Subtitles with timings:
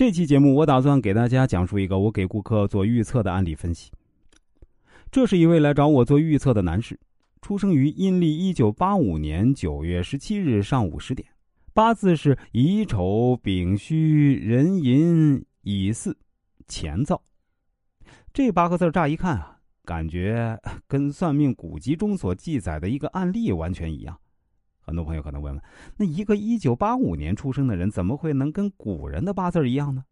[0.00, 3.92] 这期节目，我打算给大家讲述一个我给顾客做预测的案例分析。
[5.10, 6.98] 这是一位来找我做预测的男士，
[7.42, 11.28] 出生于阴历一九八五年九月十七日上午十点，
[11.74, 16.16] 八字是乙丑丙戌壬寅乙巳
[16.66, 17.20] 乾燥。
[18.32, 20.58] 这八个字乍一看啊，感觉
[20.88, 24.18] 跟算命古籍中所记载的一个案例完全一样。
[24.90, 25.62] 很多朋友可能问问，
[25.96, 30.02] 那一个一九八五年出生的人，怎么会能跟古人的八字一样呢？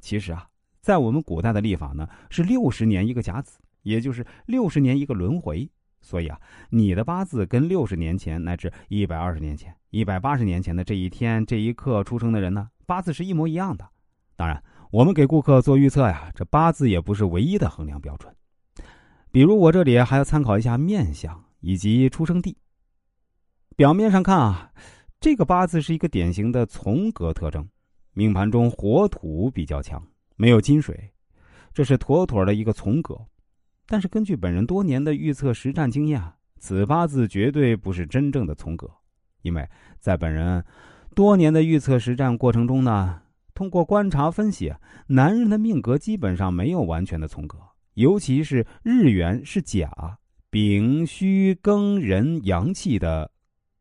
[0.00, 0.48] 其实啊，
[0.80, 5.70] 在我们古代的历法呢，是六十年一个甲子，也就是六十年一个轮回。
[6.00, 13.88] 所以啊，你的八字跟六十年前乃至一百二十年前、一百八十年前的这一天这一刻出生的人呢，八字是一模一样的。
[14.34, 18.34] 当然，我们给顾客做预测呀，这八字也不是唯一的衡量标准。
[19.30, 22.56] 比如我这里还要参考一下面相以及出生地。
[23.76, 24.72] 表面上看啊，
[25.20, 27.68] 这个八字是一个典型的从格特征，
[28.14, 30.02] 命盘中火土比较强，
[30.34, 31.12] 没有金水，
[31.74, 33.14] 这是妥妥的一个从格。
[33.86, 36.22] 但是根据本人多年的预测实战经验，
[36.58, 38.90] 此八字绝对不是真正的从格，
[39.42, 39.68] 因为
[40.00, 40.64] 在本人
[41.14, 43.20] 多年的预测实战过程中呢，
[43.52, 44.72] 通过观察分析，
[45.08, 47.58] 男人的命格基本上没有完全的从格，
[47.92, 53.30] 尤其是日元是甲、丙、戌、庚、壬阳气的。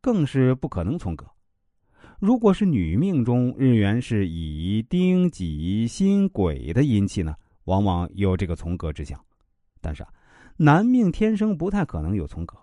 [0.05, 1.25] 更是不可能从格。
[2.19, 9.19] 如果是女命中日元是乙丁己辛癸的阴气呢，往往有这个从格之象。
[9.81, 10.09] 但是啊，
[10.57, 12.55] 男命天生不太可能有从格。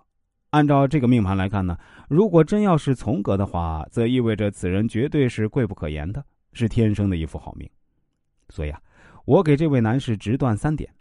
[0.51, 1.77] 按照这个命盘来看呢，
[2.09, 7.69] 如果真要是从格的话，则意味着此人绝对是贵不可言的，是天生的一副好命。
[8.51, 8.81] 所以啊，
[9.25, 10.95] 我给这位男士直断三点：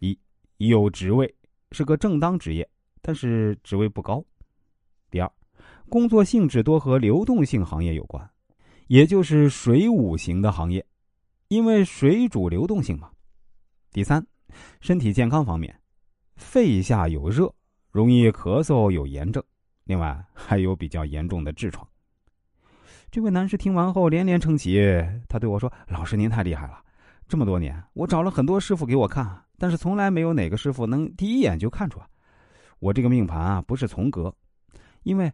[0.00, 0.18] 一，
[0.58, 1.34] 有职位，
[1.72, 2.68] 是个正当职业，
[3.00, 4.22] 但是职位不高；
[5.10, 5.32] 第二。
[5.88, 8.28] 工作性质多和流动性行业有关，
[8.88, 10.84] 也就是水五行的行业，
[11.48, 13.08] 因为水主流动性嘛。
[13.92, 14.24] 第三，
[14.80, 15.78] 身体健康方面，
[16.34, 17.52] 肺下有热，
[17.92, 19.42] 容易咳嗽，有炎症，
[19.84, 21.86] 另外还有比较严重的痔疮。
[23.10, 24.82] 这位男士听完后连连称奇，
[25.28, 26.82] 他对我说：“老师您太厉害了，
[27.28, 32.06] 这么多年我找了很多师傅给我看，但是从来没有哪个师傅能第一眼就看出来
[32.80, 34.34] 我这个命盘啊不是从格，
[35.04, 35.32] 因为。”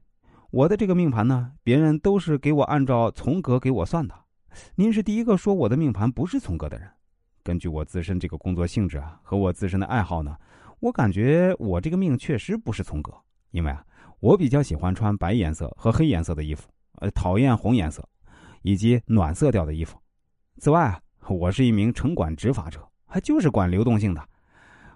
[0.53, 4.15] 我的这个命盘呢，别人都是给我按照从格给我算的，
[4.75, 6.87] 您是第一个说我的命盘不是从格的人。
[7.43, 10.37] 根据我自身这个工作性质啊和我自身的爱好呢，
[10.81, 13.15] 我感觉我这个命确实不是从格，
[13.53, 13.83] 因为啊，
[14.21, 18.07] 我比较喜欢穿白颜色和黑颜色的衣服，呃，讨厌红颜色，
[18.61, 19.99] 以及暖色调的衣服。
[20.59, 24.23] 此外啊，我是一名城管执法者，还就是管流动性的，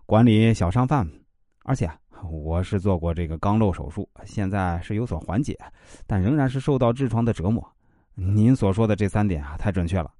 [0.05, 1.11] 管理小商贩，
[1.65, 1.91] 而且。
[2.31, 5.59] 我是做过这个肛瘘手术，现在是有所缓解，
[6.07, 7.67] 但仍然是受到痔疮的折磨。
[8.15, 10.11] 您所说的这三点啊，太准确了。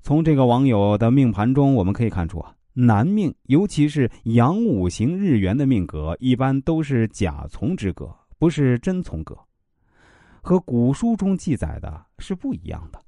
[0.00, 9.36] 从这个网友的命盘中，我们可以看出啊，男命尤其是阳五行日元的命格，一般都是甲从之格，不是真从格，
[10.40, 13.01] 和古书中记载的是不一样的。